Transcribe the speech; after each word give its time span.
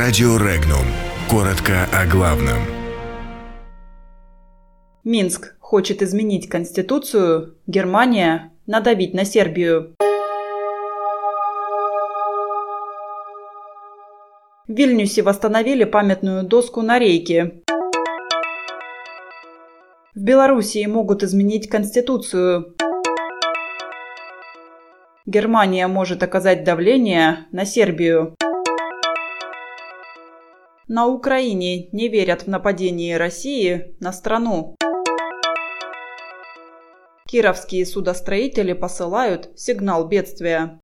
Радио 0.00 0.36
Регнум. 0.36 0.84
Коротко 1.28 1.88
о 1.92 2.06
главном. 2.06 2.58
Минск 5.02 5.56
хочет 5.58 6.02
изменить 6.02 6.48
Конституцию. 6.48 7.56
Германия 7.66 8.52
надавить 8.64 9.12
на 9.12 9.24
Сербию. 9.24 9.96
В 14.68 14.72
Вильнюсе 14.72 15.22
восстановили 15.22 15.82
памятную 15.82 16.44
доску 16.44 16.82
на 16.82 17.00
рейке. 17.00 17.64
В 20.14 20.20
Белоруссии 20.20 20.86
могут 20.86 21.24
изменить 21.24 21.68
Конституцию. 21.68 22.76
Германия 25.26 25.88
может 25.88 26.22
оказать 26.22 26.62
давление 26.62 27.48
на 27.50 27.64
Сербию. 27.64 28.36
На 30.90 31.06
Украине 31.06 31.90
не 31.92 32.08
верят 32.08 32.44
в 32.44 32.46
нападение 32.46 33.18
России 33.18 33.94
на 34.00 34.10
страну. 34.10 34.74
Кировские 37.26 37.84
судостроители 37.84 38.72
посылают 38.72 39.50
сигнал 39.54 40.08
бедствия. 40.08 40.80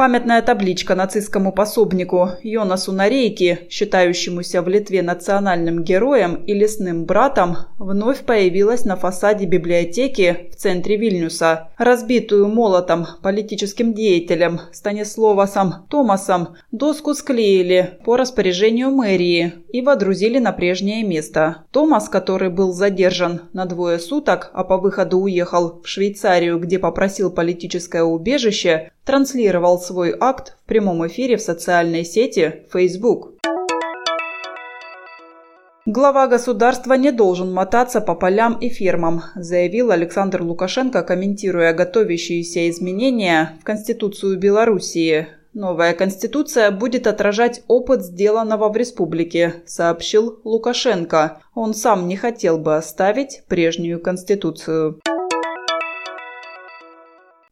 Памятная 0.00 0.40
табличка 0.40 0.94
нацистскому 0.94 1.52
пособнику 1.52 2.30
Йонасу 2.42 2.90
Нарейки, 2.90 3.68
считающемуся 3.68 4.62
в 4.62 4.68
Литве 4.68 5.02
национальным 5.02 5.84
героем 5.84 6.36
и 6.36 6.54
лесным 6.54 7.04
братом, 7.04 7.58
вновь 7.78 8.20
появилась 8.20 8.86
на 8.86 8.96
фасаде 8.96 9.44
библиотеки 9.44 10.48
в 10.52 10.56
центре 10.56 10.96
Вильнюса. 10.96 11.68
Разбитую 11.76 12.48
молотом 12.48 13.08
политическим 13.22 13.92
деятелем 13.92 14.60
Станиславасом 14.72 15.84
Томасом 15.90 16.54
доску 16.72 17.12
склеили 17.12 17.98
по 18.02 18.16
распоряжению 18.16 18.92
мэрии 18.92 19.52
и 19.70 19.82
водрузили 19.82 20.38
на 20.38 20.52
прежнее 20.52 21.04
место. 21.04 21.64
Томас, 21.72 22.08
который 22.08 22.48
был 22.48 22.72
задержан 22.72 23.42
на 23.52 23.66
двое 23.66 23.98
суток, 23.98 24.50
а 24.54 24.64
по 24.64 24.78
выходу 24.78 25.18
уехал 25.18 25.82
в 25.84 25.86
Швейцарию, 25.86 26.58
где 26.58 26.78
попросил 26.78 27.30
политическое 27.30 28.02
убежище, 28.02 28.92
транслировал 29.04 29.80
свой 29.80 30.14
акт 30.18 30.56
в 30.64 30.68
прямом 30.68 31.06
эфире 31.06 31.36
в 31.36 31.42
социальной 31.42 32.04
сети 32.04 32.64
Facebook. 32.72 33.34
Глава 35.86 36.28
государства 36.28 36.92
не 36.92 37.10
должен 37.10 37.52
мотаться 37.52 38.00
по 38.00 38.14
полям 38.14 38.54
и 38.60 38.68
фермам, 38.68 39.22
заявил 39.34 39.90
Александр 39.90 40.42
Лукашенко, 40.42 41.02
комментируя 41.02 41.72
готовящиеся 41.72 42.68
изменения 42.68 43.58
в 43.60 43.64
Конституцию 43.64 44.38
Белоруссии. 44.38 45.26
Новая 45.52 45.94
конституция 45.94 46.70
будет 46.70 47.08
отражать 47.08 47.62
опыт 47.66 48.04
сделанного 48.04 48.68
в 48.68 48.76
республике, 48.76 49.62
сообщил 49.66 50.38
Лукашенко. 50.44 51.40
Он 51.54 51.74
сам 51.74 52.06
не 52.06 52.16
хотел 52.16 52.56
бы 52.56 52.76
оставить 52.76 53.42
прежнюю 53.48 54.00
конституцию. 54.00 55.00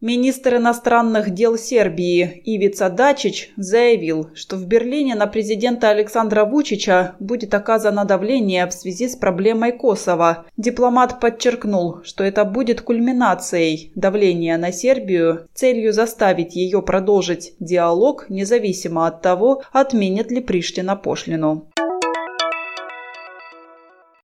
Министр 0.01 0.59
иностранных 0.59 1.31
дел 1.31 1.59
Сербии 1.59 2.41
Ивица 2.45 2.89
Дачич 2.89 3.51
заявил, 3.57 4.31
что 4.33 4.55
в 4.55 4.65
Берлине 4.65 5.17
на 5.17 5.27
президента 5.27 5.91
Александра 5.91 6.45
Вучича 6.45 7.17
будет 7.19 7.53
оказано 7.53 8.05
давление 8.05 8.69
в 8.69 8.73
связи 8.73 9.09
с 9.09 9.17
проблемой 9.17 9.73
Косово. 9.73 10.47
Дипломат 10.57 11.19
подчеркнул, 11.19 12.05
что 12.05 12.23
это 12.23 12.45
будет 12.45 12.81
кульминацией 12.81 13.91
давления 13.97 14.57
на 14.57 14.71
Сербию 14.71 15.49
целью 15.53 15.93
заставить 15.93 16.55
ее 16.55 16.81
продолжить 16.81 17.55
диалог 17.59 18.27
независимо 18.29 19.09
от 19.09 19.21
того, 19.21 19.63
отменит 19.73 20.31
ли 20.31 20.41
Приштина 20.41 20.95
пошлину. 20.95 21.73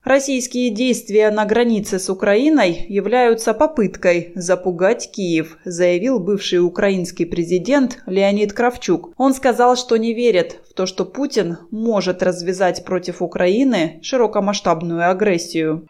Российские 0.04 0.69
действия 0.69 1.31
на 1.31 1.47
границе 1.47 1.98
с 1.98 2.10
Украиной 2.10 2.84
являются 2.91 3.54
попыткой 3.54 4.32
запугать 4.34 5.10
Киев, 5.10 5.56
заявил 5.65 6.20
бывший 6.20 6.59
украинский 6.59 7.25
президент 7.25 8.03
Леонид 8.04 8.53
Кравчук. 8.53 9.14
Он 9.16 9.32
сказал, 9.32 9.76
что 9.76 9.97
не 9.97 10.12
верит 10.12 10.60
в 10.69 10.75
то, 10.75 10.84
что 10.84 11.06
Путин 11.06 11.56
может 11.70 12.22
развязать 12.22 12.84
против 12.84 13.22
Украины 13.22 13.98
широкомасштабную 14.03 15.10
агрессию. 15.10 15.88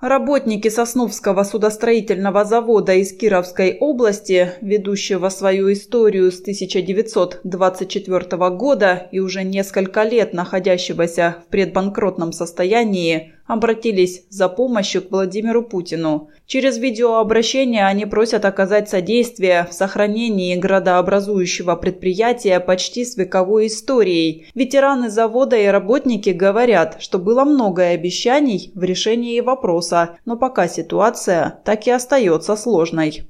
Работники 0.00 0.68
Сосновского 0.68 1.42
судостроительного 1.42 2.44
завода 2.44 2.92
из 2.92 3.16
Кировской 3.16 3.78
области, 3.80 4.52
ведущего 4.60 5.30
свою 5.30 5.72
историю 5.72 6.30
с 6.30 6.38
1924 6.42 8.50
года 8.50 9.08
и 9.10 9.20
уже 9.20 9.42
несколько 9.42 10.02
лет 10.02 10.34
находящегося 10.34 11.36
в 11.46 11.50
предбанкротном 11.50 12.32
состоянии, 12.32 13.35
обратились 13.46 14.24
за 14.28 14.48
помощью 14.48 15.02
к 15.02 15.10
Владимиру 15.10 15.62
Путину. 15.62 16.30
Через 16.46 16.78
видеообращение 16.78 17.86
они 17.86 18.06
просят 18.06 18.44
оказать 18.44 18.88
содействие 18.88 19.66
в 19.70 19.74
сохранении 19.74 20.56
градообразующего 20.56 21.76
предприятия 21.76 22.60
почти 22.60 23.04
с 23.04 23.16
вековой 23.16 23.66
историей. 23.66 24.46
Ветераны 24.54 25.10
завода 25.10 25.56
и 25.56 25.66
работники 25.66 26.30
говорят, 26.30 26.96
что 27.00 27.18
было 27.18 27.44
много 27.44 27.82
обещаний 27.88 28.70
в 28.74 28.82
решении 28.84 29.40
вопроса, 29.40 30.18
но 30.24 30.36
пока 30.36 30.68
ситуация 30.68 31.60
так 31.64 31.86
и 31.86 31.90
остается 31.90 32.56
сложной. 32.56 33.24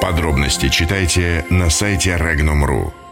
Подробности 0.00 0.68
читайте 0.68 1.44
на 1.50 1.68
сайте 1.70 2.16
Regnum.ru. 2.18 3.09